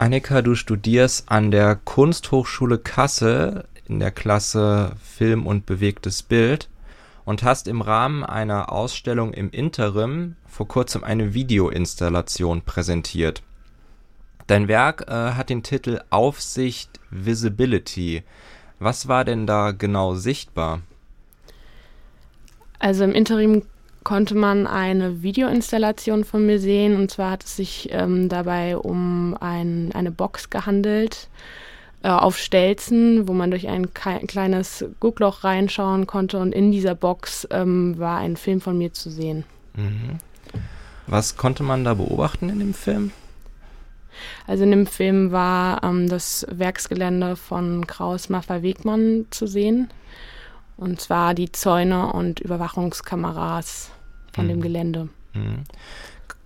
Annika, 0.00 0.40
du 0.40 0.54
studierst 0.54 1.30
an 1.30 1.50
der 1.50 1.76
Kunsthochschule 1.76 2.78
Kassel 2.78 3.64
in 3.86 4.00
der 4.00 4.10
Klasse 4.10 4.92
Film 5.02 5.46
und 5.46 5.66
bewegtes 5.66 6.22
Bild 6.22 6.70
und 7.26 7.42
hast 7.42 7.68
im 7.68 7.82
Rahmen 7.82 8.24
einer 8.24 8.72
Ausstellung 8.72 9.34
im 9.34 9.50
Interim 9.50 10.36
vor 10.46 10.66
kurzem 10.66 11.04
eine 11.04 11.34
Videoinstallation 11.34 12.62
präsentiert. 12.62 13.42
Dein 14.46 14.68
Werk 14.68 15.04
äh, 15.06 15.32
hat 15.32 15.50
den 15.50 15.62
Titel 15.62 16.00
Aufsicht 16.08 16.98
Visibility. 17.10 18.22
Was 18.78 19.06
war 19.06 19.26
denn 19.26 19.46
da 19.46 19.72
genau 19.72 20.14
sichtbar? 20.14 20.80
Also 22.78 23.04
im 23.04 23.12
Interim 23.12 23.64
konnte 24.04 24.34
man 24.34 24.66
eine 24.66 25.22
Videoinstallation 25.22 26.24
von 26.24 26.46
mir 26.46 26.58
sehen. 26.58 26.96
Und 26.96 27.10
zwar 27.10 27.32
hat 27.32 27.44
es 27.44 27.56
sich 27.56 27.88
ähm, 27.92 28.28
dabei 28.28 28.76
um 28.76 29.36
ein, 29.40 29.90
eine 29.94 30.10
Box 30.10 30.50
gehandelt 30.50 31.28
äh, 32.02 32.08
auf 32.08 32.38
Stelzen, 32.38 33.28
wo 33.28 33.32
man 33.32 33.50
durch 33.50 33.68
ein 33.68 33.92
kleines 33.92 34.84
Guckloch 35.00 35.44
reinschauen 35.44 36.06
konnte. 36.06 36.38
Und 36.38 36.54
in 36.54 36.72
dieser 36.72 36.94
Box 36.94 37.46
ähm, 37.50 37.98
war 37.98 38.18
ein 38.18 38.36
Film 38.36 38.60
von 38.60 38.78
mir 38.78 38.92
zu 38.92 39.10
sehen. 39.10 39.44
Mhm. 39.74 40.18
Was 41.06 41.36
konnte 41.36 41.62
man 41.62 41.84
da 41.84 41.94
beobachten 41.94 42.48
in 42.48 42.60
dem 42.60 42.74
Film? 42.74 43.10
Also 44.46 44.64
in 44.64 44.70
dem 44.70 44.86
Film 44.86 45.32
war 45.32 45.82
ähm, 45.82 46.08
das 46.08 46.46
Werksgelände 46.50 47.36
von 47.36 47.86
Kraus 47.86 48.28
Maffei 48.28 48.62
Wegmann 48.62 49.26
zu 49.30 49.46
sehen. 49.46 49.90
Und 50.80 50.98
zwar 50.98 51.34
die 51.34 51.52
Zäune 51.52 52.10
und 52.10 52.40
Überwachungskameras 52.40 53.90
von 54.32 54.46
mhm. 54.46 54.48
dem 54.48 54.60
Gelände. 54.62 55.08
Mhm. 55.34 55.64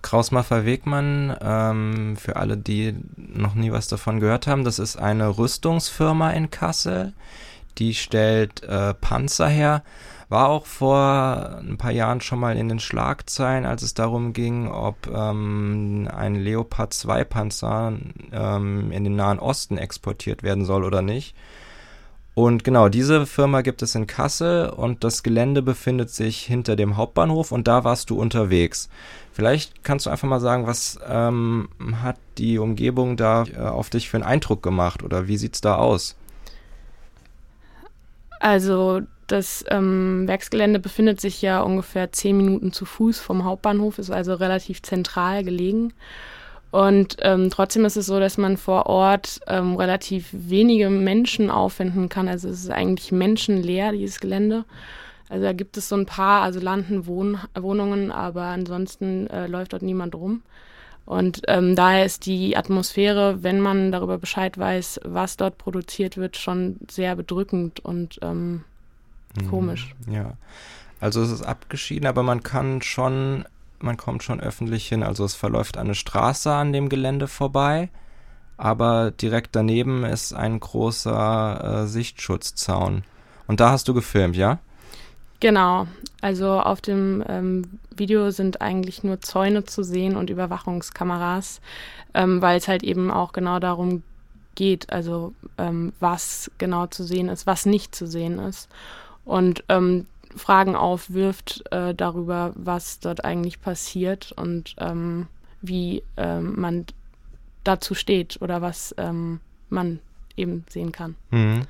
Krausmaffer 0.01 0.65
Wegmann, 0.65 1.35
ähm, 1.41 2.17
für 2.17 2.35
alle, 2.35 2.57
die 2.57 2.95
noch 3.15 3.55
nie 3.55 3.71
was 3.71 3.87
davon 3.87 4.19
gehört 4.19 4.45
haben, 4.45 4.65
das 4.65 4.77
ist 4.77 4.97
eine 4.97 5.37
Rüstungsfirma 5.37 6.31
in 6.31 6.51
Kassel. 6.51 7.13
Die 7.77 7.93
stellt 7.93 8.61
äh, 8.63 8.93
Panzer 8.93 9.47
her. 9.47 9.83
War 10.27 10.49
auch 10.49 10.65
vor 10.65 11.59
ein 11.59 11.77
paar 11.77 11.91
Jahren 11.91 12.19
schon 12.19 12.39
mal 12.39 12.57
in 12.57 12.67
den 12.67 12.79
Schlagzeilen, 12.79 13.65
als 13.65 13.83
es 13.83 13.93
darum 13.93 14.33
ging, 14.33 14.67
ob 14.67 15.07
ähm, 15.07 16.09
ein 16.13 16.35
Leopard 16.35 16.93
2 16.93 17.23
Panzer 17.23 17.93
ähm, 18.33 18.91
in 18.91 19.05
den 19.05 19.15
Nahen 19.15 19.39
Osten 19.39 19.77
exportiert 19.77 20.43
werden 20.43 20.65
soll 20.65 20.83
oder 20.83 21.01
nicht. 21.01 21.35
Und 22.35 22.65
genau, 22.65 22.89
diese 22.89 23.25
Firma 23.25 23.61
gibt 23.61 23.81
es 23.81 23.95
in 23.95 24.07
Kassel 24.07 24.69
und 24.69 25.05
das 25.05 25.23
Gelände 25.23 25.61
befindet 25.61 26.09
sich 26.09 26.41
hinter 26.41 26.75
dem 26.75 26.97
Hauptbahnhof 26.97 27.53
und 27.53 27.65
da 27.65 27.85
warst 27.85 28.09
du 28.09 28.19
unterwegs. 28.19 28.89
Vielleicht 29.31 29.85
kannst 29.85 30.05
du 30.05 30.09
einfach 30.09 30.27
mal 30.27 30.41
sagen, 30.41 30.67
was 30.67 30.99
ähm, 31.07 31.69
hat 32.01 32.17
die 32.37 32.57
Umgebung 32.57 33.15
da 33.15 33.45
äh, 33.45 33.59
auf 33.59 33.89
dich 33.89 34.09
für 34.09 34.17
einen 34.17 34.25
Eindruck 34.25 34.61
gemacht 34.61 35.01
oder 35.01 35.29
wie 35.29 35.37
sieht's 35.37 35.61
da 35.61 35.75
aus? 35.75 36.17
Also 38.41 39.01
das 39.27 39.63
ähm, 39.69 40.27
Werksgelände 40.27 40.79
befindet 40.79 41.21
sich 41.21 41.41
ja 41.41 41.61
ungefähr 41.61 42.11
zehn 42.11 42.35
Minuten 42.35 42.73
zu 42.73 42.83
Fuß 42.83 43.17
vom 43.17 43.45
Hauptbahnhof, 43.45 43.97
ist 43.97 44.11
also 44.11 44.33
relativ 44.33 44.81
zentral 44.81 45.45
gelegen. 45.45 45.93
Und 46.75 47.15
ähm, 47.21 47.49
trotzdem 47.51 47.85
ist 47.85 47.95
es 47.95 48.05
so, 48.05 48.19
dass 48.19 48.37
man 48.37 48.57
vor 48.57 48.87
Ort 48.87 49.39
ähm, 49.47 49.77
relativ 49.77 50.27
wenige 50.33 50.89
Menschen 50.89 51.49
auffinden 51.49 52.09
kann. 52.09 52.27
Also 52.27 52.49
es 52.49 52.65
ist 52.65 52.69
eigentlich 52.69 53.13
menschenleer, 53.13 53.93
dieses 53.93 54.19
Gelände. 54.19 54.65
Also 55.29 55.45
da 55.45 55.53
gibt 55.53 55.77
es 55.77 55.87
so 55.87 55.95
ein 55.95 56.05
paar, 56.05 56.41
also 56.41 56.59
landen 56.59 57.07
Wohn 57.07 57.39
Wohnungen, 57.57 58.11
aber 58.11 58.47
ansonsten 58.47 59.27
äh, 59.27 59.47
läuft 59.47 59.71
dort 59.71 59.83
niemand 59.83 60.15
rum. 60.15 60.41
Und 61.05 61.43
ähm, 61.47 61.77
daher 61.77 62.03
ist 62.05 62.25
die 62.25 62.57
Atmosphäre, 62.57 63.41
wenn 63.41 63.61
man 63.61 63.93
darüber 63.93 64.17
Bescheid 64.17 64.57
weiß, 64.57 64.99
was 65.05 65.37
dort 65.37 65.57
produziert 65.57 66.17
wird, 66.17 66.35
schon 66.35 66.75
sehr 66.91 67.15
bedrückend 67.15 67.79
und 67.85 68.19
ähm, 68.21 68.65
mhm. 69.39 69.49
komisch. 69.49 69.95
Ja, 70.11 70.33
also 70.99 71.21
es 71.21 71.31
ist 71.31 71.41
abgeschieden, 71.41 72.05
aber 72.05 72.21
man 72.21 72.43
kann 72.43 72.81
schon 72.81 73.45
man 73.85 73.97
kommt 73.97 74.23
schon 74.23 74.39
öffentlich 74.39 74.87
hin. 74.87 75.03
Also 75.03 75.23
es 75.23 75.35
verläuft 75.35 75.77
eine 75.77 75.95
Straße 75.95 76.51
an 76.51 76.73
dem 76.73 76.89
Gelände 76.89 77.27
vorbei, 77.27 77.89
aber 78.57 79.11
direkt 79.11 79.55
daneben 79.55 80.03
ist 80.03 80.33
ein 80.33 80.59
großer 80.59 81.83
äh, 81.83 81.87
Sichtschutzzaun. 81.87 83.03
Und 83.47 83.59
da 83.59 83.71
hast 83.71 83.87
du 83.87 83.93
gefilmt, 83.93 84.35
ja? 84.35 84.59
Genau. 85.39 85.87
Also 86.21 86.59
auf 86.59 86.81
dem 86.81 87.23
ähm, 87.27 87.79
Video 87.95 88.31
sind 88.31 88.61
eigentlich 88.61 89.03
nur 89.03 89.21
Zäune 89.21 89.63
zu 89.65 89.83
sehen 89.83 90.15
und 90.15 90.29
Überwachungskameras, 90.29 91.61
ähm, 92.13 92.41
weil 92.41 92.57
es 92.57 92.67
halt 92.67 92.83
eben 92.83 93.11
auch 93.11 93.31
genau 93.31 93.59
darum 93.59 94.03
geht, 94.55 94.91
also 94.91 95.33
ähm, 95.57 95.93
was 95.99 96.49
genau 96.57 96.87
zu 96.87 97.03
sehen 97.03 97.29
ist, 97.29 97.45
was 97.45 97.65
nicht 97.65 97.93
zu 97.93 98.07
sehen 98.07 98.39
ist. 98.39 98.69
Und 99.25 99.63
ähm, 99.69 100.07
Fragen 100.35 100.75
aufwirft 100.75 101.63
äh, 101.71 101.93
darüber, 101.93 102.53
was 102.55 102.99
dort 102.99 103.23
eigentlich 103.23 103.61
passiert 103.61 104.31
und 104.33 104.75
ähm, 104.79 105.27
wie 105.61 106.03
ähm, 106.17 106.59
man 106.59 106.85
dazu 107.63 107.95
steht 107.95 108.41
oder 108.41 108.61
was 108.61 108.93
ähm, 108.97 109.39
man 109.69 109.99
eben 110.37 110.65
sehen 110.69 110.91
kann. 110.91 111.15
Mhm. 111.31 111.61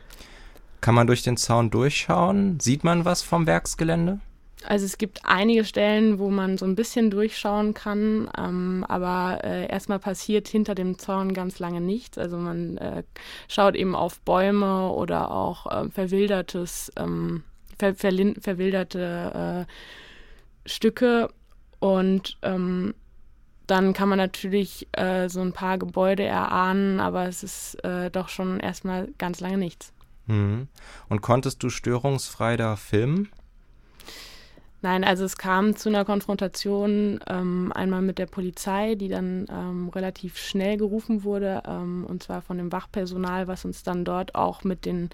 Kann 0.81 0.95
man 0.95 1.07
durch 1.07 1.23
den 1.23 1.37
Zaun 1.37 1.69
durchschauen? 1.69 2.59
Sieht 2.59 2.83
man 2.83 3.05
was 3.05 3.21
vom 3.21 3.47
Werksgelände? 3.47 4.19
Also 4.67 4.85
es 4.85 4.97
gibt 4.97 5.21
einige 5.23 5.63
Stellen, 5.63 6.17
wo 6.17 6.29
man 6.29 6.57
so 6.57 6.65
ein 6.65 6.75
bisschen 6.75 7.11
durchschauen 7.11 7.73
kann, 7.73 8.29
ähm, 8.37 8.85
aber 8.87 9.43
äh, 9.43 9.67
erstmal 9.67 9.99
passiert 9.99 10.47
hinter 10.47 10.73
dem 10.73 10.97
Zaun 10.97 11.33
ganz 11.33 11.59
lange 11.59 11.81
nichts. 11.81 12.17
Also 12.17 12.37
man 12.37 12.77
äh, 12.77 13.03
schaut 13.47 13.75
eben 13.75 13.95
auf 13.95 14.19
Bäume 14.21 14.89
oder 14.89 15.31
auch 15.31 15.67
äh, 15.67 15.89
verwildertes 15.89 16.91
ähm, 16.97 17.43
ver 17.77 17.95
verwilderte 17.95 19.65
äh, 19.67 20.69
Stücke 20.69 21.29
und 21.79 22.37
ähm, 22.41 22.93
dann 23.67 23.93
kann 23.93 24.09
man 24.09 24.17
natürlich 24.17 24.87
äh, 24.91 25.27
so 25.27 25.41
ein 25.41 25.53
paar 25.53 25.77
Gebäude 25.77 26.23
erahnen, 26.23 26.99
aber 26.99 27.27
es 27.27 27.43
ist 27.43 27.83
äh, 27.83 28.11
doch 28.11 28.29
schon 28.29 28.59
erstmal 28.59 29.09
ganz 29.17 29.39
lange 29.39 29.57
nichts. 29.57 29.91
Mhm. 30.27 30.67
Und 31.09 31.21
konntest 31.21 31.63
du 31.63 31.69
störungsfrei 31.69 32.57
da 32.57 32.75
filmen? 32.75 33.29
Nein, 34.81 35.03
also 35.03 35.25
es 35.25 35.37
kam 35.37 35.75
zu 35.75 35.89
einer 35.89 36.05
Konfrontation 36.05 37.19
ähm, 37.27 37.71
einmal 37.73 38.03
mit 38.03 38.19
der 38.19 38.27
Polizei, 38.27 38.93
die 38.93 39.07
dann 39.07 39.47
ähm, 39.49 39.89
relativ 39.89 40.37
schnell 40.37 40.77
gerufen 40.77 41.23
wurde, 41.23 41.63
ähm, 41.65 42.05
und 42.07 42.21
zwar 42.21 42.43
von 42.43 42.59
dem 42.59 42.71
Wachpersonal, 42.71 43.47
was 43.47 43.65
uns 43.65 43.81
dann 43.81 44.05
dort 44.05 44.35
auch 44.35 44.63
mit 44.63 44.85
den 44.85 45.09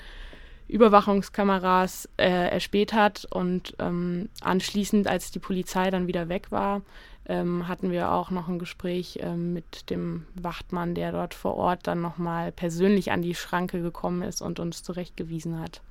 Überwachungskameras 0.71 2.09
äh, 2.17 2.49
erspäht 2.49 2.93
hat. 2.93 3.25
Und 3.29 3.75
ähm, 3.79 4.29
anschließend, 4.41 5.07
als 5.07 5.31
die 5.31 5.39
Polizei 5.39 5.91
dann 5.91 6.07
wieder 6.07 6.29
weg 6.29 6.47
war, 6.51 6.81
ähm, 7.27 7.67
hatten 7.67 7.91
wir 7.91 8.11
auch 8.11 8.31
noch 8.31 8.47
ein 8.47 8.57
Gespräch 8.57 9.19
ähm, 9.21 9.53
mit 9.53 9.89
dem 9.89 10.25
Wachtmann, 10.33 10.95
der 10.95 11.11
dort 11.11 11.33
vor 11.33 11.55
Ort 11.55 11.87
dann 11.87 12.01
nochmal 12.01 12.51
persönlich 12.51 13.11
an 13.11 13.21
die 13.21 13.35
Schranke 13.35 13.81
gekommen 13.81 14.21
ist 14.21 14.41
und 14.41 14.59
uns 14.59 14.81
zurechtgewiesen 14.81 15.59
hat. 15.59 15.81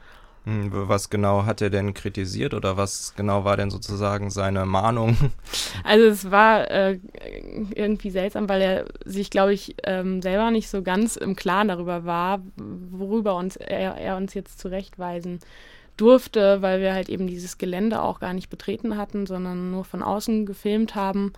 Hm, 0.45 0.71
was 0.73 1.11
genau 1.11 1.45
hat 1.45 1.61
er 1.61 1.69
denn 1.69 1.93
kritisiert 1.93 2.55
oder 2.55 2.78
was 2.78 3.15
genau 3.15 3.45
war 3.45 3.59
denn 3.59 3.71
sozusagen 3.71 4.31
seine 4.31 4.67
Mahnung? 4.67 5.17
Also 5.84 6.06
es 6.06 6.31
war 6.31 6.71
äh, 6.71 6.99
irgendwie 7.75 8.11
seltsam, 8.11 8.49
weil 8.49 8.61
er 8.61 8.84
sich, 9.05 9.31
glaube 9.31 9.53
ich, 9.55 9.75
ähm, 9.84 10.21
selber 10.21 10.51
nicht 10.51 10.69
so 10.69 10.83
ganz 10.83 11.17
im 11.17 11.34
Klaren 11.34 11.69
darüber 11.69 12.05
war, 12.05 12.43
worüber 12.56 13.34
uns 13.34 13.56
er, 13.56 13.97
er 13.97 14.17
uns 14.17 14.34
jetzt 14.34 14.59
zurechtweisen 14.61 15.41
durfte, 15.97 16.62
weil 16.62 16.81
wir 16.81 16.95
halt 16.95 17.09
eben 17.09 17.27
dieses 17.27 17.59
Gelände 17.59 18.03
auch 18.03 18.21
gar 18.21 18.33
nicht 18.33 18.51
betreten 18.51 18.97
hatten, 18.97 19.27
sondern 19.27 19.71
nur 19.71 19.84
von 19.84 20.03
außen 20.03 20.47
gefilmt 20.47 20.95
haben. 20.95 21.33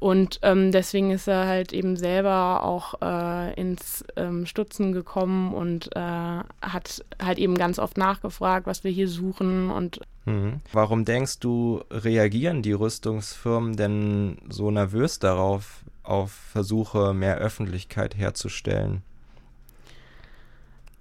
Und 0.00 0.40
ähm, 0.40 0.72
deswegen 0.72 1.10
ist 1.10 1.28
er 1.28 1.46
halt 1.46 1.74
eben 1.74 1.94
selber 1.96 2.64
auch 2.64 2.94
äh, 3.02 3.52
ins 3.54 4.02
ähm, 4.16 4.46
Stutzen 4.46 4.92
gekommen 4.92 5.52
und 5.52 5.94
äh, 5.94 6.00
hat 6.00 7.04
halt 7.22 7.38
eben 7.38 7.54
ganz 7.54 7.78
oft 7.78 7.98
nachgefragt, 7.98 8.66
was 8.66 8.82
wir 8.82 8.90
hier 8.90 9.08
suchen 9.08 9.70
und 9.70 10.00
mhm. 10.24 10.60
Warum 10.72 11.04
denkst 11.04 11.40
du, 11.40 11.82
reagieren 11.90 12.62
die 12.62 12.72
Rüstungsfirmen 12.72 13.76
denn 13.76 14.38
so 14.48 14.70
nervös 14.70 15.18
darauf, 15.18 15.84
auf 16.02 16.32
Versuche, 16.32 17.12
mehr 17.12 17.36
Öffentlichkeit 17.36 18.16
herzustellen? 18.16 19.02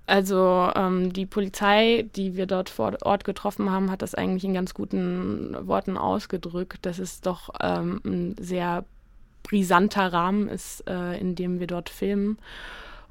Also 0.09 0.71
ähm, 0.75 1.13
die 1.13 1.27
Polizei, 1.27 2.07
die 2.15 2.35
wir 2.35 2.47
dort 2.47 2.69
vor 2.69 2.97
Ort 3.03 3.23
getroffen 3.25 3.69
haben, 3.69 3.91
hat 3.91 4.01
das 4.01 4.15
eigentlich 4.15 4.43
in 4.43 4.55
ganz 4.55 4.73
guten 4.73 5.55
Worten 5.67 5.97
ausgedrückt, 5.97 6.83
dass 6.87 6.97
es 6.97 7.21
doch 7.21 7.51
ähm, 7.61 8.01
ein 8.03 8.35
sehr 8.39 8.85
brisanter 9.43 10.11
Rahmen 10.11 10.49
ist, 10.49 10.83
äh, 10.87 11.15
in 11.19 11.35
dem 11.35 11.59
wir 11.59 11.67
dort 11.67 11.89
filmen. 11.89 12.39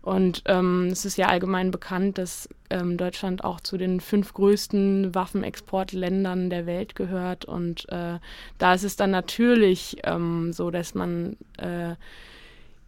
Und 0.03 0.43
ähm, 0.47 0.89
es 0.91 1.05
ist 1.05 1.19
ja 1.19 1.29
allgemein 1.29 1.71
bekannt, 1.71 2.19
dass 2.19 2.49
ähm, 2.69 2.97
Deutschland 2.97 3.45
auch 3.45 3.61
zu 3.61 3.77
den 3.77 4.01
fünf 4.01 4.35
größten 4.35 5.15
Waffenexportländern 5.15 6.51
der 6.51 6.67
Welt 6.67 6.97
gehört. 6.97 7.45
Und 7.45 7.89
äh, 7.91 8.19
da 8.59 8.75
ist 8.75 8.85
es 8.85 8.97
dann 8.97 9.13
natürlich 9.13 9.99
ähm, 10.03 10.53
so, 10.53 10.73
dass 10.73 10.95
man 10.95 11.37
äh, 11.59 11.95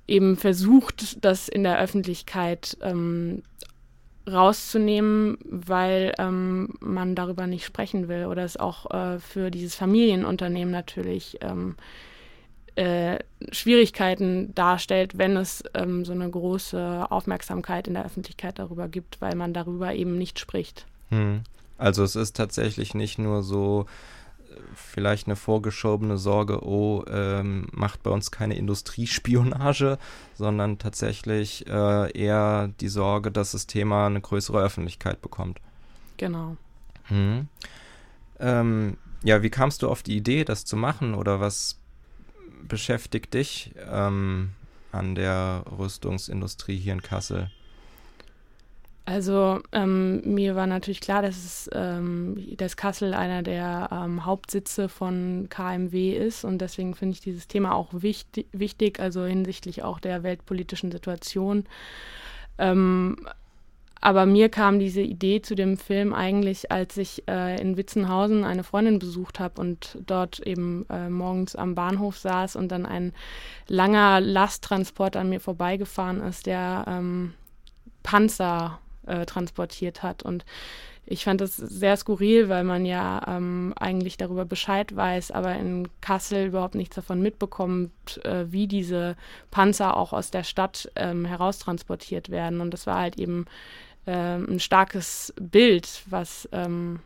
eben 0.08 0.36
versucht, 0.36 1.24
das 1.24 1.48
in 1.48 1.62
der 1.62 1.78
Öffentlichkeit 1.78 2.76
ähm, 2.82 3.42
rauszunehmen, 4.28 5.38
weil 5.44 6.14
ähm, 6.18 6.74
man 6.80 7.14
darüber 7.14 7.46
nicht 7.46 7.64
sprechen 7.64 8.08
will 8.08 8.26
oder 8.26 8.44
es 8.44 8.56
auch 8.56 8.90
äh, 8.90 9.18
für 9.18 9.50
dieses 9.50 9.74
Familienunternehmen 9.74 10.72
natürlich 10.72 11.38
ähm, 11.40 11.76
äh, 12.76 13.18
Schwierigkeiten 13.50 14.54
darstellt, 14.54 15.18
wenn 15.18 15.36
es 15.36 15.64
ähm, 15.74 16.04
so 16.04 16.12
eine 16.12 16.28
große 16.28 17.06
Aufmerksamkeit 17.10 17.88
in 17.88 17.94
der 17.94 18.04
Öffentlichkeit 18.04 18.58
darüber 18.58 18.88
gibt, 18.88 19.20
weil 19.20 19.34
man 19.34 19.52
darüber 19.52 19.92
eben 19.94 20.16
nicht 20.16 20.38
spricht. 20.38 20.86
Hm. 21.08 21.42
Also 21.78 22.04
es 22.04 22.14
ist 22.14 22.36
tatsächlich 22.36 22.94
nicht 22.94 23.18
nur 23.18 23.42
so 23.42 23.86
vielleicht 24.74 25.26
eine 25.26 25.36
vorgeschobene 25.36 26.18
Sorge, 26.18 26.64
oh, 26.64 27.04
ähm, 27.08 27.68
macht 27.72 28.02
bei 28.02 28.10
uns 28.10 28.30
keine 28.30 28.56
Industriespionage, 28.56 29.98
sondern 30.34 30.78
tatsächlich 30.78 31.66
äh, 31.66 32.10
eher 32.18 32.68
die 32.80 32.88
Sorge, 32.88 33.30
dass 33.30 33.52
das 33.52 33.66
Thema 33.66 34.06
eine 34.06 34.20
größere 34.20 34.60
Öffentlichkeit 34.60 35.20
bekommt. 35.22 35.60
Genau. 36.16 36.56
Hm. 37.04 37.48
Ähm, 38.38 38.96
ja, 39.22 39.42
wie 39.42 39.50
kamst 39.50 39.82
du 39.82 39.88
auf 39.88 40.02
die 40.02 40.16
Idee, 40.16 40.44
das 40.44 40.64
zu 40.64 40.76
machen 40.76 41.14
oder 41.14 41.40
was 41.40 41.78
beschäftigt 42.66 43.34
dich 43.34 43.72
ähm, 43.90 44.50
an 44.92 45.14
der 45.14 45.64
Rüstungsindustrie 45.78 46.76
hier 46.76 46.94
in 46.94 47.02
Kassel? 47.02 47.50
Also 49.04 49.60
ähm, 49.72 50.20
mir 50.24 50.54
war 50.54 50.66
natürlich 50.66 51.00
klar, 51.00 51.22
dass, 51.22 51.36
es, 51.36 51.70
ähm, 51.72 52.36
dass 52.56 52.76
Kassel 52.76 53.14
einer 53.14 53.42
der 53.42 53.88
ähm, 53.90 54.24
Hauptsitze 54.24 54.88
von 54.88 55.48
KMW 55.48 56.12
ist 56.12 56.44
und 56.44 56.58
deswegen 56.58 56.94
finde 56.94 57.14
ich 57.14 57.20
dieses 57.20 57.48
Thema 57.48 57.74
auch 57.74 57.88
wichtig, 57.92 58.46
wichtig 58.52 59.00
also 59.00 59.24
hinsichtlich 59.24 59.82
auch 59.82 59.98
der 59.98 60.22
weltpolitischen 60.22 60.92
Situation. 60.92 61.64
Ähm, 62.58 63.16
aber 64.02 64.24
mir 64.24 64.48
kam 64.48 64.78
diese 64.78 65.02
Idee 65.02 65.42
zu 65.42 65.54
dem 65.54 65.76
Film 65.76 66.14
eigentlich, 66.14 66.72
als 66.72 66.96
ich 66.96 67.28
äh, 67.28 67.60
in 67.60 67.76
Witzenhausen 67.76 68.44
eine 68.44 68.64
Freundin 68.64 68.98
besucht 68.98 69.40
habe 69.40 69.60
und 69.60 69.98
dort 70.06 70.40
eben 70.40 70.86
äh, 70.88 71.10
morgens 71.10 71.54
am 71.54 71.74
Bahnhof 71.74 72.16
saß 72.16 72.56
und 72.56 72.68
dann 72.68 72.86
ein 72.86 73.12
langer 73.68 74.20
Lasttransport 74.20 75.16
an 75.16 75.28
mir 75.28 75.40
vorbeigefahren 75.40 76.20
ist, 76.22 76.46
der 76.46 76.84
ähm, 76.88 77.34
Panzer 78.02 78.78
äh, 79.10 79.26
transportiert 79.26 80.02
hat. 80.02 80.22
Und 80.22 80.44
ich 81.06 81.24
fand 81.24 81.40
das 81.40 81.56
sehr 81.56 81.96
skurril, 81.96 82.48
weil 82.48 82.62
man 82.62 82.86
ja 82.86 83.20
ähm, 83.26 83.74
eigentlich 83.78 84.16
darüber 84.16 84.44
Bescheid 84.44 84.94
weiß, 84.94 85.32
aber 85.32 85.56
in 85.56 85.88
Kassel 86.00 86.46
überhaupt 86.46 86.76
nichts 86.76 86.94
davon 86.94 87.20
mitbekommt, 87.20 88.24
äh, 88.24 88.44
wie 88.52 88.68
diese 88.68 89.16
Panzer 89.50 89.96
auch 89.96 90.12
aus 90.12 90.30
der 90.30 90.44
Stadt 90.44 90.90
ähm, 90.94 91.24
heraustransportiert 91.24 92.30
werden. 92.30 92.60
Und 92.60 92.72
das 92.72 92.86
war 92.86 93.00
halt 93.00 93.18
eben 93.18 93.46
ähm, 94.06 94.46
ein 94.48 94.60
starkes 94.60 95.34
Bild, 95.40 96.02
was 96.08 96.48
ähm, 96.52 97.00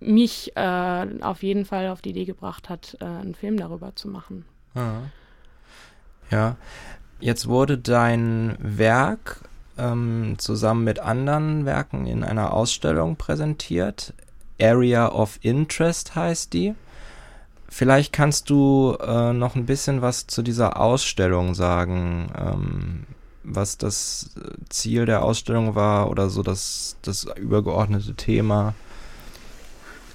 mich 0.00 0.54
äh, 0.56 1.06
auf 1.22 1.42
jeden 1.42 1.64
Fall 1.64 1.88
auf 1.88 2.02
die 2.02 2.10
Idee 2.10 2.26
gebracht 2.26 2.68
hat, 2.68 2.96
äh, 3.00 3.04
einen 3.04 3.34
Film 3.34 3.56
darüber 3.56 3.96
zu 3.96 4.08
machen. 4.08 4.44
Ah. 4.74 5.02
Ja, 6.30 6.56
jetzt 7.20 7.48
wurde 7.48 7.78
dein 7.78 8.56
Werk 8.58 9.40
ähm, 9.78 10.34
zusammen 10.38 10.84
mit 10.84 10.98
anderen 11.00 11.64
Werken 11.64 12.06
in 12.06 12.24
einer 12.24 12.52
Ausstellung 12.52 13.16
präsentiert. 13.16 14.14
Area 14.60 15.10
of 15.10 15.38
Interest 15.42 16.14
heißt 16.14 16.52
die. 16.52 16.74
Vielleicht 17.68 18.12
kannst 18.12 18.50
du 18.50 18.96
äh, 19.00 19.32
noch 19.32 19.56
ein 19.56 19.66
bisschen 19.66 20.00
was 20.00 20.26
zu 20.26 20.42
dieser 20.42 20.80
Ausstellung 20.80 21.54
sagen. 21.54 22.30
Ähm, 22.38 23.06
was 23.44 23.76
das 23.76 24.30
Ziel 24.70 25.06
der 25.06 25.22
Ausstellung 25.22 25.74
war 25.74 26.10
oder 26.10 26.30
so 26.30 26.42
das, 26.42 26.96
das 27.02 27.26
übergeordnete 27.36 28.14
Thema? 28.14 28.74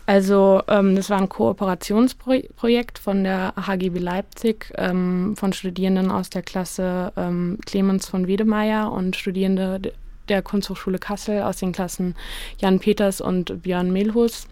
Also 0.09 0.63
ähm, 0.67 0.95
das 0.95 1.11
war 1.11 1.19
ein 1.19 1.29
Kooperationsprojekt 1.29 2.97
von 2.97 3.23
der 3.23 3.53
HGB 3.55 3.99
Leipzig, 3.99 4.73
ähm, 4.75 5.35
von 5.37 5.53
Studierenden 5.53 6.09
aus 6.09 6.31
der 6.31 6.41
Klasse 6.41 7.13
ähm, 7.15 7.59
Clemens 7.63 8.07
von 8.07 8.25
Wedemeyer 8.25 8.91
und 8.91 9.15
Studierende 9.15 9.93
der 10.27 10.41
Kunsthochschule 10.41 10.97
Kassel 10.97 11.43
aus 11.43 11.57
den 11.57 11.73
Klassen 11.73 12.15
Jan 12.57 12.79
Peters 12.79 13.21
und 13.21 13.61
Björn 13.61 13.93
Melhus. 13.93 14.47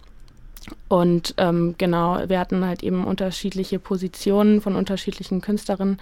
Und 0.89 1.33
ähm, 1.37 1.73
genau, 1.79 2.19
wir 2.27 2.39
hatten 2.39 2.63
halt 2.63 2.83
eben 2.83 3.03
unterschiedliche 3.03 3.79
Positionen 3.79 4.61
von 4.61 4.75
unterschiedlichen 4.75 5.41
Künstlerinnen, 5.41 5.99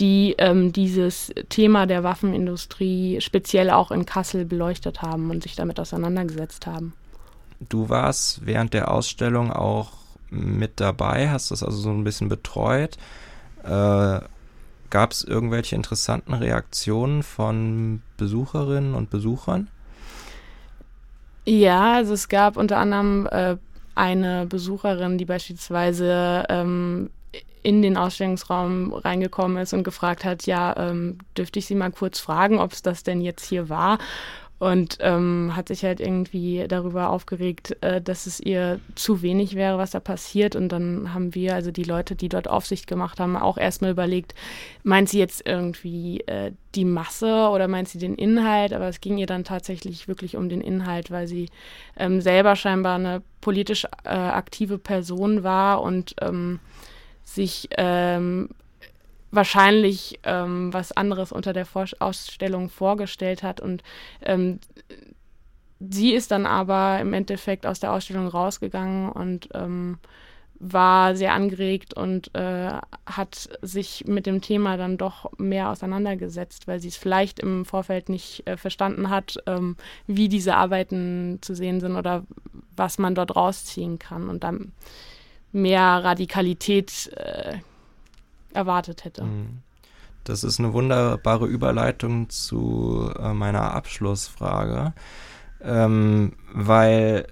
die 0.00 0.34
ähm, 0.38 0.72
dieses 0.72 1.32
Thema 1.48 1.86
der 1.86 2.02
Waffenindustrie 2.02 3.20
speziell 3.20 3.70
auch 3.70 3.92
in 3.92 4.04
Kassel 4.04 4.44
beleuchtet 4.44 5.00
haben 5.00 5.30
und 5.30 5.44
sich 5.44 5.54
damit 5.54 5.78
auseinandergesetzt 5.78 6.66
haben. 6.66 6.92
Du 7.68 7.88
warst 7.88 8.46
während 8.46 8.74
der 8.74 8.90
Ausstellung 8.90 9.52
auch 9.52 9.92
mit 10.30 10.80
dabei, 10.80 11.30
hast 11.30 11.50
das 11.50 11.62
also 11.62 11.78
so 11.78 11.90
ein 11.90 12.04
bisschen 12.04 12.28
betreut. 12.28 12.96
Äh, 13.64 14.20
Gab 14.90 15.12
es 15.12 15.22
irgendwelche 15.22 15.76
interessanten 15.76 16.34
Reaktionen 16.34 17.22
von 17.22 18.02
Besucherinnen 18.16 18.94
und 18.94 19.08
Besuchern? 19.08 19.68
Ja, 21.46 21.94
also 21.94 22.12
es 22.12 22.28
gab 22.28 22.56
unter 22.56 22.78
anderem 22.78 23.28
äh, 23.30 23.56
eine 23.94 24.46
Besucherin, 24.46 25.16
die 25.16 25.24
beispielsweise 25.24 26.44
ähm, 26.48 27.10
in 27.62 27.82
den 27.82 27.96
Ausstellungsraum 27.96 28.92
reingekommen 28.92 29.58
ist 29.58 29.72
und 29.72 29.84
gefragt 29.84 30.24
hat, 30.24 30.46
ja, 30.46 30.76
ähm, 30.76 31.18
dürfte 31.36 31.60
ich 31.60 31.66
Sie 31.66 31.76
mal 31.76 31.92
kurz 31.92 32.18
fragen, 32.18 32.58
ob 32.58 32.72
es 32.72 32.82
das 32.82 33.04
denn 33.04 33.20
jetzt 33.20 33.46
hier 33.46 33.68
war? 33.68 33.98
Und 34.60 34.98
ähm, 35.00 35.52
hat 35.56 35.68
sich 35.68 35.84
halt 35.84 36.00
irgendwie 36.00 36.66
darüber 36.68 37.08
aufgeregt, 37.08 37.78
äh, 37.80 38.02
dass 38.02 38.26
es 38.26 38.40
ihr 38.40 38.78
zu 38.94 39.22
wenig 39.22 39.54
wäre, 39.54 39.78
was 39.78 39.92
da 39.92 40.00
passiert. 40.00 40.54
Und 40.54 40.68
dann 40.68 41.14
haben 41.14 41.34
wir, 41.34 41.54
also 41.54 41.70
die 41.70 41.82
Leute, 41.82 42.14
die 42.14 42.28
dort 42.28 42.46
Aufsicht 42.46 42.86
gemacht 42.86 43.20
haben, 43.20 43.36
auch 43.36 43.56
erstmal 43.56 43.90
überlegt, 43.90 44.34
meint 44.82 45.08
sie 45.08 45.18
jetzt 45.18 45.48
irgendwie 45.48 46.20
äh, 46.26 46.52
die 46.74 46.84
Masse 46.84 47.48
oder 47.48 47.68
meint 47.68 47.88
sie 47.88 47.96
den 47.96 48.14
Inhalt? 48.14 48.74
Aber 48.74 48.86
es 48.86 49.00
ging 49.00 49.16
ihr 49.16 49.26
dann 49.26 49.44
tatsächlich 49.44 50.08
wirklich 50.08 50.36
um 50.36 50.50
den 50.50 50.60
Inhalt, 50.60 51.10
weil 51.10 51.26
sie 51.26 51.48
ähm, 51.96 52.20
selber 52.20 52.54
scheinbar 52.54 52.96
eine 52.96 53.22
politisch 53.40 53.86
äh, 54.04 54.10
aktive 54.10 54.76
Person 54.76 55.42
war 55.42 55.80
und 55.80 56.14
ähm, 56.20 56.60
sich 57.24 57.70
ähm, 57.78 58.50
wahrscheinlich 59.30 60.18
ähm, 60.24 60.72
was 60.72 60.92
anderes 60.92 61.32
unter 61.32 61.52
der 61.52 61.66
Vor 61.66 61.86
Ausstellung 61.98 62.68
vorgestellt 62.68 63.42
hat. 63.42 63.60
Und 63.60 63.82
ähm, 64.22 64.60
sie 65.78 66.12
ist 66.12 66.30
dann 66.30 66.46
aber 66.46 67.00
im 67.00 67.12
Endeffekt 67.12 67.66
aus 67.66 67.80
der 67.80 67.92
Ausstellung 67.92 68.26
rausgegangen 68.26 69.10
und 69.10 69.48
ähm, 69.54 69.98
war 70.62 71.16
sehr 71.16 71.32
angeregt 71.32 71.94
und 71.94 72.34
äh, 72.34 72.72
hat 73.06 73.48
sich 73.62 74.04
mit 74.06 74.26
dem 74.26 74.42
Thema 74.42 74.76
dann 74.76 74.98
doch 74.98 75.30
mehr 75.38 75.70
auseinandergesetzt, 75.70 76.68
weil 76.68 76.80
sie 76.80 76.88
es 76.88 76.98
vielleicht 76.98 77.38
im 77.40 77.64
Vorfeld 77.64 78.10
nicht 78.10 78.46
äh, 78.46 78.58
verstanden 78.58 79.08
hat, 79.08 79.38
ähm, 79.46 79.76
wie 80.06 80.28
diese 80.28 80.56
Arbeiten 80.56 81.38
zu 81.40 81.54
sehen 81.54 81.80
sind 81.80 81.96
oder 81.96 82.24
was 82.76 82.98
man 82.98 83.14
dort 83.14 83.34
rausziehen 83.36 83.98
kann. 83.98 84.28
Und 84.28 84.44
dann 84.44 84.72
mehr 85.50 86.04
Radikalität 86.04 87.10
äh, 87.16 87.60
erwartet 88.54 89.04
hätte. 89.04 89.24
Mhm. 89.24 89.58
Das 90.24 90.44
ist 90.44 90.58
eine 90.58 90.72
wunderbare 90.72 91.46
Überleitung 91.46 92.28
zu 92.28 93.10
äh, 93.18 93.32
meiner 93.32 93.72
Abschlussfrage, 93.72 94.92
ähm, 95.62 96.34
weil, 96.52 97.26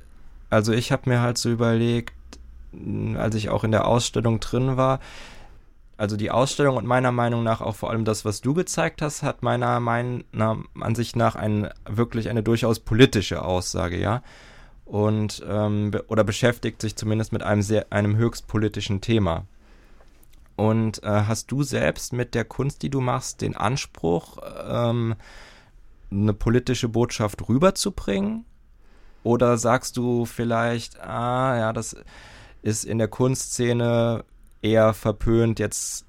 also 0.48 0.72
ich 0.72 0.90
habe 0.90 1.10
mir 1.10 1.20
halt 1.20 1.38
so 1.38 1.50
überlegt, 1.50 2.14
als 3.16 3.34
ich 3.34 3.50
auch 3.50 3.64
in 3.64 3.72
der 3.72 3.86
Ausstellung 3.86 4.40
drin 4.40 4.76
war, 4.76 5.00
also 5.96 6.16
die 6.16 6.30
Ausstellung 6.30 6.76
und 6.76 6.86
meiner 6.86 7.12
Meinung 7.12 7.42
nach 7.42 7.60
auch 7.60 7.74
vor 7.74 7.90
allem 7.90 8.04
das, 8.04 8.24
was 8.24 8.40
du 8.40 8.54
gezeigt 8.54 9.02
hast, 9.02 9.22
hat 9.22 9.42
meiner, 9.42 9.80
meiner 9.80 10.58
Ansicht 10.80 11.16
nach 11.16 11.34
ein, 11.34 11.68
wirklich 11.86 12.30
eine 12.30 12.42
durchaus 12.42 12.78
politische 12.78 13.44
Aussage, 13.44 13.98
ja 13.98 14.22
und 14.88 15.44
ähm, 15.46 15.92
oder 16.08 16.24
beschäftigt 16.24 16.80
sich 16.80 16.96
zumindest 16.96 17.32
mit 17.32 17.42
einem 17.42 17.62
sehr 17.62 17.86
einem 17.90 18.16
höchst 18.16 18.48
politischen 18.48 19.00
Thema. 19.00 19.44
Und 20.58 21.04
äh, 21.04 21.06
hast 21.06 21.52
du 21.52 21.62
selbst 21.62 22.12
mit 22.12 22.34
der 22.34 22.44
Kunst, 22.44 22.82
die 22.82 22.90
du 22.90 23.00
machst, 23.00 23.42
den 23.42 23.54
Anspruch, 23.54 24.38
ähm, 24.68 25.14
eine 26.10 26.34
politische 26.34 26.88
Botschaft 26.88 27.48
rüberzubringen? 27.48 28.44
Oder 29.22 29.56
sagst 29.56 29.96
du 29.96 30.24
vielleicht, 30.24 30.98
ah 30.98 31.56
ja, 31.56 31.72
das 31.72 31.94
ist 32.62 32.84
in 32.84 32.98
der 32.98 33.06
Kunstszene 33.06 34.24
eher 34.60 34.94
verpönt, 34.94 35.60
jetzt 35.60 36.04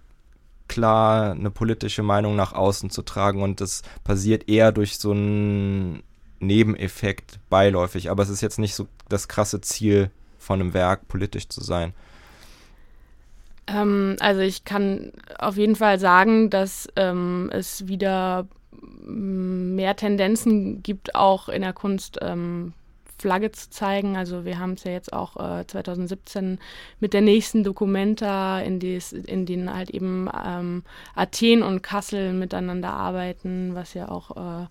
klar 0.67 1.33
eine 1.33 1.51
politische 1.51 2.01
Meinung 2.01 2.35
nach 2.35 2.53
außen 2.53 2.89
zu 2.89 3.03
tragen 3.03 3.43
und 3.43 3.61
das 3.61 3.83
passiert 4.03 4.49
eher 4.49 4.71
durch 4.71 4.97
so 4.97 5.11
ein 5.11 6.01
Nebeneffekt 6.39 7.39
beiläufig, 7.51 8.09
aber 8.09 8.23
es 8.23 8.29
ist 8.29 8.41
jetzt 8.41 8.57
nicht 8.57 8.73
so 8.73 8.87
das 9.09 9.27
krasse 9.27 9.61
Ziel 9.61 10.09
von 10.39 10.59
einem 10.59 10.73
Werk, 10.73 11.07
politisch 11.07 11.49
zu 11.49 11.61
sein. 11.61 11.93
Ähm, 13.73 14.15
also 14.19 14.41
ich 14.41 14.65
kann 14.65 15.11
auf 15.37 15.57
jeden 15.57 15.75
Fall 15.75 15.99
sagen, 15.99 16.49
dass 16.49 16.87
ähm, 16.95 17.49
es 17.53 17.87
wieder 17.87 18.47
mm, 19.05 19.75
mehr 19.75 19.95
Tendenzen 19.95 20.83
gibt, 20.83 21.15
auch 21.15 21.49
in 21.49 21.61
der 21.61 21.73
Kunst 21.73 22.19
ähm, 22.21 22.73
Flagge 23.19 23.51
zu 23.51 23.69
zeigen. 23.69 24.15
Also 24.17 24.45
wir 24.45 24.59
haben 24.59 24.73
es 24.73 24.83
ja 24.83 24.91
jetzt 24.91 25.13
auch 25.13 25.35
äh, 25.37 25.67
2017 25.67 26.59
mit 26.99 27.13
der 27.13 27.21
nächsten 27.21 27.63
Dokumenta, 27.63 28.59
in, 28.61 28.79
des, 28.79 29.11
in 29.11 29.45
denen 29.45 29.73
halt 29.73 29.89
eben 29.89 30.29
ähm, 30.45 30.83
Athen 31.15 31.61
und 31.61 31.83
Kassel 31.83 32.33
miteinander 32.33 32.91
arbeiten, 32.93 33.75
was 33.75 33.93
ja 33.93 34.09
auch 34.09 34.63
äh, 34.63 34.67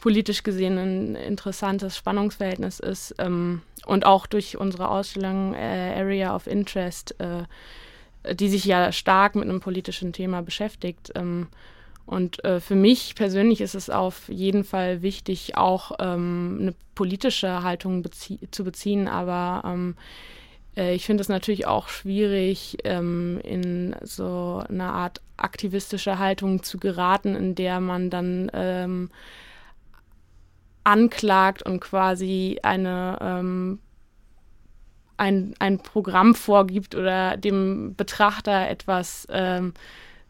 politisch 0.00 0.42
gesehen 0.42 0.78
ein 0.78 1.14
interessantes 1.14 1.96
Spannungsverhältnis 1.96 2.80
ist. 2.80 3.14
Ähm, 3.18 3.62
und 3.86 4.04
auch 4.04 4.26
durch 4.26 4.58
unsere 4.58 4.90
Ausstellung 4.90 5.54
äh, 5.54 5.94
Area 5.96 6.34
of 6.34 6.46
Interest, 6.46 7.18
äh, 7.18 7.44
die 8.32 8.48
sich 8.48 8.64
ja 8.64 8.92
stark 8.92 9.34
mit 9.34 9.44
einem 9.44 9.60
politischen 9.60 10.12
Thema 10.12 10.42
beschäftigt. 10.42 11.12
Ähm, 11.14 11.48
und 12.06 12.44
äh, 12.44 12.60
für 12.60 12.74
mich 12.74 13.14
persönlich 13.14 13.60
ist 13.60 13.74
es 13.74 13.88
auf 13.88 14.28
jeden 14.28 14.64
Fall 14.64 15.02
wichtig, 15.02 15.56
auch 15.56 15.92
ähm, 16.00 16.58
eine 16.60 16.74
politische 16.94 17.62
Haltung 17.62 18.02
bezie 18.02 18.40
zu 18.50 18.64
beziehen. 18.64 19.06
Aber 19.06 19.62
ähm, 19.64 19.94
äh, 20.76 20.94
ich 20.94 21.06
finde 21.06 21.20
es 21.22 21.28
natürlich 21.28 21.66
auch 21.66 21.88
schwierig, 21.88 22.78
ähm, 22.84 23.40
in 23.44 23.94
so 24.02 24.62
eine 24.68 24.86
Art 24.86 25.20
aktivistische 25.36 26.18
Haltung 26.18 26.62
zu 26.62 26.78
geraten, 26.78 27.36
in 27.36 27.54
der 27.54 27.80
man 27.80 28.10
dann 28.10 28.50
ähm, 28.54 29.10
anklagt 30.84 31.62
und 31.62 31.80
quasi 31.80 32.58
eine 32.62 33.18
ähm, 33.20 33.78
ein, 35.20 35.54
ein 35.58 35.78
Programm 35.78 36.34
vorgibt 36.34 36.94
oder 36.94 37.36
dem 37.36 37.94
Betrachter 37.94 38.68
etwas 38.68 39.28
ähm, 39.30 39.74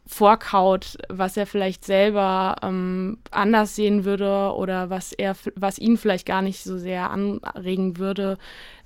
vorkaut, 0.04 0.98
was 1.08 1.36
er 1.36 1.46
vielleicht 1.46 1.84
selber 1.84 2.56
ähm, 2.62 3.18
anders 3.30 3.76
sehen 3.76 4.04
würde 4.04 4.52
oder 4.54 4.90
was 4.90 5.12
er, 5.12 5.36
was 5.54 5.78
ihn 5.78 5.96
vielleicht 5.96 6.26
gar 6.26 6.42
nicht 6.42 6.64
so 6.64 6.76
sehr 6.76 7.10
anregen 7.10 7.98
würde, 7.98 8.36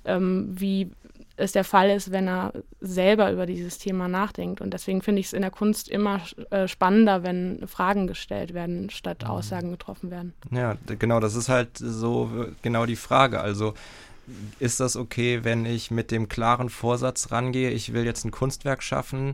ähm, 0.05 0.47
wie 0.51 0.91
es 1.37 1.51
der 1.51 1.63
Fall 1.63 1.89
ist, 1.89 2.11
wenn 2.11 2.27
er 2.27 2.53
selber 2.79 3.31
über 3.31 3.47
dieses 3.47 3.79
Thema 3.79 4.07
nachdenkt. 4.07 4.61
Und 4.61 4.73
deswegen 4.73 5.01
finde 5.01 5.21
ich 5.21 5.25
es 5.27 5.33
in 5.33 5.41
der 5.41 5.51
Kunst 5.51 5.89
immer 5.89 6.21
äh, 6.51 6.67
spannender, 6.67 7.23
wenn 7.23 7.67
Fragen 7.67 8.05
gestellt 8.05 8.53
werden, 8.53 8.91
statt 8.91 9.23
mhm. 9.23 9.29
Aussagen 9.31 9.71
getroffen 9.71 10.11
werden. 10.11 10.33
Ja, 10.51 10.77
genau, 10.99 11.19
das 11.19 11.35
ist 11.35 11.49
halt 11.49 11.77
so 11.77 12.29
genau 12.61 12.85
die 12.85 12.95
Frage. 12.95 13.41
Also 13.41 13.73
ist 14.59 14.79
das 14.79 14.95
okay, 14.95 15.43
wenn 15.43 15.65
ich 15.65 15.91
mit 15.91 16.11
dem 16.11 16.27
klaren 16.27 16.69
Vorsatz 16.69 17.31
rangehe, 17.31 17.71
ich 17.71 17.93
will 17.93 18.05
jetzt 18.05 18.25
ein 18.25 18.31
Kunstwerk 18.31 18.83
schaffen, 18.83 19.33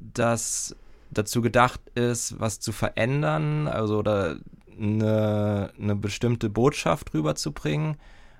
das 0.00 0.74
dazu 1.10 1.42
gedacht 1.42 1.80
ist, 1.94 2.38
was 2.40 2.60
zu 2.60 2.72
verändern, 2.72 3.66
also 3.68 3.98
oder 3.98 4.36
eine, 4.80 5.72
eine 5.78 5.96
bestimmte 5.96 6.48
Botschaft 6.48 7.12
rüberzubringen? 7.14 7.96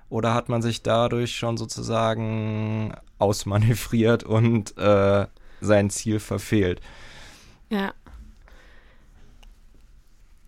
Oder 0.09 0.33
hat 0.33 0.49
man 0.49 0.61
sich 0.61 0.81
dadurch 0.83 1.35
schon 1.37 1.57
sozusagen 1.57 2.93
ausmanövriert 3.17 4.23
und 4.23 4.77
äh, 4.77 5.25
sein 5.61 5.89
Ziel 5.89 6.19
verfehlt? 6.19 6.81
Ja. 7.69 7.93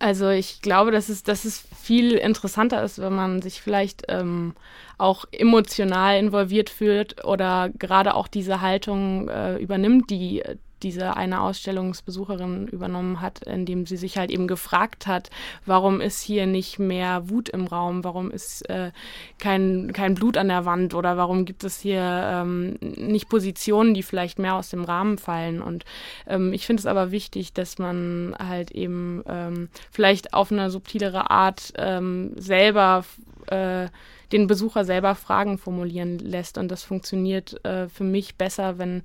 Also 0.03 0.27
ich 0.27 0.61
glaube, 0.61 0.91
dass 0.91 1.07
es, 1.07 1.23
dass 1.23 1.45
es 1.45 1.65
viel 1.81 2.11
interessanter 2.11 2.83
ist, 2.83 2.99
wenn 2.99 3.13
man 3.13 3.41
sich 3.41 3.61
vielleicht 3.61 4.03
ähm, 4.09 4.53
auch 4.97 5.23
emotional 5.31 6.19
involviert 6.19 6.69
fühlt 6.69 7.23
oder 7.23 7.69
gerade 7.69 8.13
auch 8.13 8.27
diese 8.27 8.59
Haltung 8.59 9.29
äh, 9.29 9.55
übernimmt, 9.59 10.09
die 10.09 10.43
diese 10.83 11.17
eine 11.17 11.41
Ausstellungsbesucherin 11.41 12.67
übernommen 12.67 13.21
hat, 13.21 13.43
indem 13.43 13.85
sie 13.85 13.97
sich 13.97 14.17
halt 14.17 14.31
eben 14.31 14.47
gefragt 14.47 15.07
hat, 15.07 15.29
warum 15.65 16.01
ist 16.01 16.21
hier 16.21 16.45
nicht 16.45 16.79
mehr 16.79 17.29
Wut 17.29 17.49
im 17.49 17.65
Raum, 17.65 18.03
warum 18.03 18.29
ist 18.29 18.69
äh, 18.69 18.91
kein, 19.39 19.91
kein 19.93 20.15
Blut 20.15 20.37
an 20.37 20.49
der 20.49 20.65
Wand 20.65 20.93
oder 20.93 21.17
warum 21.17 21.45
gibt 21.45 21.63
es 21.63 21.79
hier 21.79 22.01
ähm, 22.01 22.77
nicht 22.81 23.29
Positionen, 23.29 23.93
die 23.93 24.03
vielleicht 24.03 24.39
mehr 24.39 24.55
aus 24.55 24.69
dem 24.69 24.83
Rahmen 24.83 25.17
fallen. 25.17 25.61
Und 25.61 25.85
ähm, 26.27 26.53
ich 26.53 26.65
finde 26.65 26.81
es 26.81 26.85
aber 26.85 27.11
wichtig, 27.11 27.53
dass 27.53 27.77
man 27.79 28.35
halt 28.37 28.71
eben 28.71 29.23
ähm, 29.27 29.69
vielleicht 29.91 30.33
auf 30.33 30.51
eine 30.51 30.69
subtilere 30.69 31.31
Art 31.31 31.73
ähm, 31.77 32.31
selber 32.35 33.05
äh, 33.47 33.87
den 34.31 34.47
Besucher 34.47 34.83
selber 34.83 35.15
Fragen 35.15 35.57
formulieren 35.57 36.17
lässt. 36.19 36.57
Und 36.57 36.69
das 36.69 36.83
funktioniert 36.83 37.63
äh, 37.65 37.87
für 37.87 38.03
mich 38.03 38.35
besser, 38.35 38.77
wenn 38.79 39.03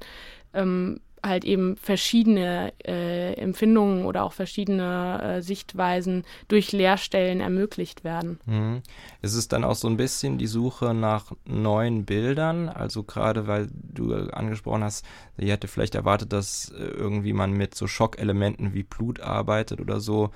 ähm, 0.55 1.01
halt 1.23 1.45
eben 1.45 1.77
verschiedene 1.77 2.73
äh, 2.87 3.35
Empfindungen 3.35 4.05
oder 4.05 4.25
auch 4.25 4.33
verschiedene 4.33 5.23
äh, 5.23 5.43
Sichtweisen 5.43 6.25
durch 6.49 6.73
Lehrstellen 6.73 7.41
ermöglicht 7.41 8.05
werden. 8.05 8.41
Mhm. 8.47 8.83
Es 9.23 9.35
ist 9.35 9.53
dann 9.53 9.65
auch 9.65 9.75
so 9.75 9.89
ein 9.89 9.97
bisschen 9.97 10.39
die 10.39 10.47
Suche 10.47 10.95
nach 10.95 11.33
neuen 11.45 12.05
Bildern, 12.05 12.69
also 12.69 13.03
gerade 13.03 13.47
weil 13.47 13.69
du 13.73 14.15
angesprochen 14.15 14.85
hast, 14.85 15.05
sie 15.37 15.51
hätte 15.51 15.69
vielleicht 15.69 15.95
erwartet, 15.95 16.33
dass 16.33 16.71
äh, 16.71 16.83
irgendwie 16.83 17.33
man 17.33 17.53
mit 17.53 17.75
so 17.75 17.87
Schockelementen 17.87 18.75
wie 18.75 18.83
Blut 18.83 19.21
arbeitet 19.21 19.81
oder 19.81 20.01
so. 20.01 20.31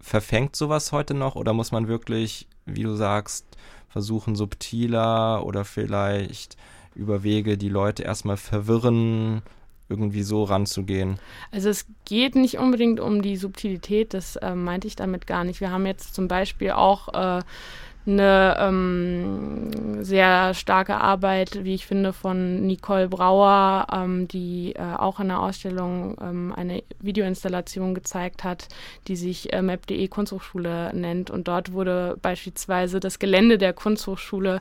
Verfängt 0.00 0.54
sowas 0.54 0.92
heute 0.92 1.14
noch 1.14 1.36
oder 1.36 1.52
muss 1.52 1.72
man 1.72 1.88
wirklich, 1.88 2.46
wie 2.64 2.82
du 2.82 2.94
sagst, 2.94 3.46
versuchen 3.88 4.36
subtiler 4.36 5.44
oder 5.44 5.64
vielleicht 5.64 6.56
über 6.94 7.22
Wege, 7.22 7.58
die 7.58 7.68
Leute 7.68 8.02
erstmal 8.02 8.36
verwirren, 8.36 9.42
irgendwie 9.88 10.22
so 10.22 10.44
ranzugehen. 10.44 11.18
Also 11.52 11.68
es 11.68 11.86
geht 12.04 12.34
nicht 12.34 12.58
unbedingt 12.58 13.00
um 13.00 13.22
die 13.22 13.36
Subtilität, 13.36 14.14
das 14.14 14.36
äh, 14.36 14.54
meinte 14.54 14.86
ich 14.86 14.96
damit 14.96 15.26
gar 15.26 15.44
nicht. 15.44 15.60
Wir 15.60 15.70
haben 15.70 15.86
jetzt 15.86 16.14
zum 16.14 16.28
Beispiel 16.28 16.72
auch 16.72 17.38
äh, 17.38 17.42
eine 18.06 18.56
ähm, 18.58 20.04
sehr 20.04 20.54
starke 20.54 20.96
Arbeit, 20.96 21.64
wie 21.64 21.74
ich 21.74 21.86
finde, 21.86 22.12
von 22.12 22.66
Nicole 22.66 23.08
Brauer, 23.08 23.86
ähm, 23.92 24.28
die 24.28 24.74
äh, 24.76 24.94
auch 24.96 25.20
in 25.20 25.28
der 25.28 25.40
Ausstellung 25.40 26.16
ähm, 26.20 26.52
eine 26.54 26.82
Videoinstallation 27.00 27.94
gezeigt 27.94 28.44
hat, 28.44 28.68
die 29.08 29.16
sich 29.16 29.52
äh, 29.52 29.62
map.de 29.62 30.06
Kunsthochschule 30.08 30.94
nennt. 30.94 31.30
Und 31.30 31.48
dort 31.48 31.72
wurde 31.72 32.16
beispielsweise 32.22 33.00
das 33.00 33.18
Gelände 33.18 33.58
der 33.58 33.72
Kunsthochschule 33.72 34.60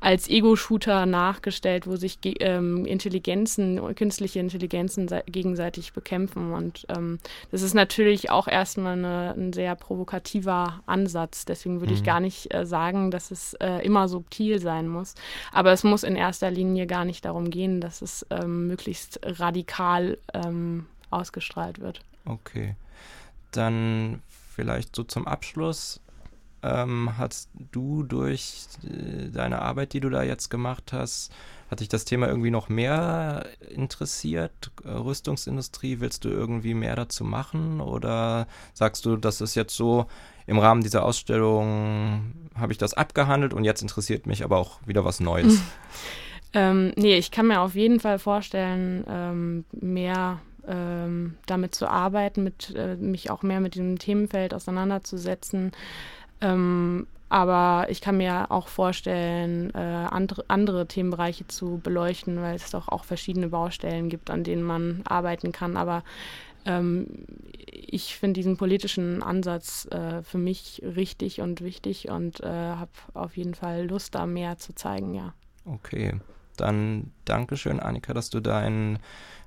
als 0.00 0.28
Ego-Shooter 0.28 1.06
nachgestellt, 1.06 1.86
wo 1.86 1.96
sich 1.96 2.18
ähm, 2.24 2.86
Intelligenzen, 2.86 3.94
künstliche 3.94 4.38
Intelligenzen 4.38 5.08
gegenseitig 5.26 5.92
bekämpfen. 5.92 6.52
Und 6.52 6.86
ähm, 6.88 7.18
das 7.50 7.62
ist 7.62 7.74
natürlich 7.74 8.30
auch 8.30 8.48
erstmal 8.48 8.92
eine, 8.92 9.34
ein 9.36 9.52
sehr 9.52 9.74
provokativer 9.74 10.80
Ansatz. 10.86 11.44
Deswegen 11.44 11.80
würde 11.80 11.92
mhm. 11.92 11.98
ich 11.98 12.04
gar 12.04 12.20
nicht 12.20 12.54
äh, 12.54 12.64
sagen, 12.64 12.85
sagen, 12.86 13.10
dass 13.10 13.30
es 13.30 13.54
äh, 13.54 13.84
immer 13.84 14.08
subtil 14.08 14.60
sein 14.60 14.88
muss. 14.88 15.14
Aber 15.52 15.72
es 15.72 15.84
muss 15.84 16.02
in 16.02 16.16
erster 16.16 16.50
Linie 16.50 16.86
gar 16.86 17.04
nicht 17.04 17.24
darum 17.24 17.50
gehen, 17.50 17.80
dass 17.80 18.02
es 18.02 18.26
ähm, 18.30 18.68
möglichst 18.68 19.20
radikal 19.22 20.18
ähm, 20.34 20.86
ausgestrahlt 21.10 21.80
wird. 21.80 22.00
Okay. 22.24 22.76
Dann 23.50 24.22
vielleicht 24.54 24.94
so 24.94 25.04
zum 25.04 25.26
Abschluss. 25.26 26.00
Ähm, 26.62 27.10
hast 27.18 27.50
du 27.72 28.02
durch 28.02 28.66
äh, 28.84 29.28
deine 29.30 29.62
Arbeit, 29.62 29.92
die 29.92 30.00
du 30.00 30.10
da 30.10 30.22
jetzt 30.22 30.48
gemacht 30.48 30.92
hast, 30.92 31.32
hat 31.70 31.80
dich 31.80 31.88
das 31.88 32.04
Thema 32.04 32.28
irgendwie 32.28 32.50
noch 32.50 32.68
mehr 32.68 33.46
interessiert? 33.70 34.70
Äh, 34.84 34.90
Rüstungsindustrie, 34.90 36.00
willst 36.00 36.24
du 36.24 36.28
irgendwie 36.28 36.74
mehr 36.74 36.96
dazu 36.96 37.24
machen? 37.24 37.80
Oder 37.80 38.46
sagst 38.72 39.04
du, 39.04 39.16
das 39.16 39.40
ist 39.40 39.54
jetzt 39.54 39.76
so, 39.76 40.06
im 40.46 40.58
Rahmen 40.58 40.82
dieser 40.82 41.04
Ausstellung 41.04 42.32
habe 42.54 42.72
ich 42.72 42.78
das 42.78 42.94
abgehandelt 42.94 43.52
und 43.52 43.64
jetzt 43.64 43.82
interessiert 43.82 44.26
mich 44.26 44.44
aber 44.44 44.58
auch 44.58 44.78
wieder 44.86 45.04
was 45.04 45.20
Neues. 45.20 45.60
ähm, 46.52 46.92
nee, 46.96 47.16
ich 47.16 47.30
kann 47.30 47.48
mir 47.48 47.60
auf 47.60 47.74
jeden 47.74 47.98
Fall 47.98 48.18
vorstellen, 48.18 49.04
ähm, 49.08 49.64
mehr 49.72 50.38
ähm, 50.68 51.36
damit 51.46 51.74
zu 51.74 51.88
arbeiten, 51.88 52.44
mit, 52.44 52.74
äh, 52.76 52.96
mich 52.96 53.30
auch 53.30 53.42
mehr 53.42 53.60
mit 53.60 53.74
diesem 53.74 53.98
Themenfeld 53.98 54.54
auseinanderzusetzen. 54.54 55.72
Ähm, 56.40 57.06
aber 57.28 57.86
ich 57.90 58.00
kann 58.00 58.18
mir 58.18 58.50
auch 58.50 58.68
vorstellen, 58.68 59.74
äh, 59.74 59.78
andere, 59.78 60.44
andere 60.48 60.86
Themenbereiche 60.86 61.46
zu 61.48 61.80
beleuchten, 61.82 62.40
weil 62.40 62.54
es 62.54 62.70
doch 62.70 62.88
auch 62.88 63.04
verschiedene 63.04 63.48
Baustellen 63.48 64.08
gibt, 64.08 64.30
an 64.30 64.44
denen 64.44 64.62
man 64.62 65.02
arbeiten 65.06 65.50
kann. 65.50 65.76
Aber 65.76 66.04
ähm, 66.66 67.06
ich 67.66 68.16
finde 68.16 68.34
diesen 68.34 68.56
politischen 68.56 69.22
Ansatz 69.22 69.86
äh, 69.86 70.22
für 70.22 70.38
mich 70.38 70.82
richtig 70.84 71.40
und 71.40 71.62
wichtig 71.62 72.08
und 72.08 72.40
äh, 72.40 72.46
habe 72.46 72.90
auf 73.14 73.36
jeden 73.36 73.54
Fall 73.54 73.86
Lust, 73.86 74.14
da 74.14 74.26
mehr 74.26 74.58
zu 74.58 74.74
zeigen, 74.74 75.14
ja. 75.14 75.34
Okay, 75.64 76.14
dann 76.56 77.10
Dankeschön, 77.24 77.80
Annika, 77.80 78.14
dass 78.14 78.30
du 78.30 78.40
dein 78.40 79.00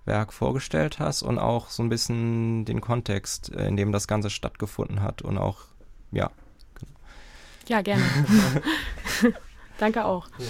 Werk 0.05 0.33
vorgestellt 0.33 0.99
hast 0.99 1.21
und 1.21 1.39
auch 1.39 1.69
so 1.69 1.83
ein 1.83 1.89
bisschen 1.89 2.65
den 2.65 2.81
Kontext, 2.81 3.49
in 3.49 3.77
dem 3.77 3.91
das 3.91 4.07
Ganze 4.07 4.29
stattgefunden 4.29 5.01
hat 5.01 5.21
und 5.21 5.37
auch, 5.37 5.59
ja. 6.11 6.29
Ja, 7.69 7.81
gerne. 7.81 8.03
Danke 9.77 10.03
auch. 10.03 10.27
Ja. 10.39 10.45